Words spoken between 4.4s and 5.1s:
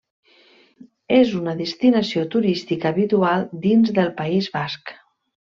Basc.